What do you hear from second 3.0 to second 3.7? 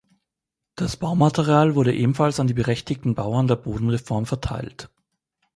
Bauern der